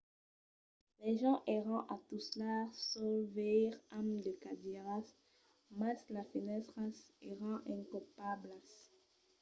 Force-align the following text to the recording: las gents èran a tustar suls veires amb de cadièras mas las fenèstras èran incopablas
las 0.99 1.15
gents 1.21 1.45
èran 1.57 1.81
a 1.93 1.95
tustar 2.09 2.59
suls 2.89 3.25
veires 3.35 3.77
amb 3.97 4.09
de 4.25 4.31
cadièras 4.43 5.07
mas 5.79 5.99
las 6.13 6.27
fenèstras 6.33 6.95
èran 7.31 7.55
incopablas 7.75 8.67